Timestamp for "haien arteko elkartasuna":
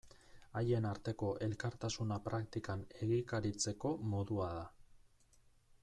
0.59-2.17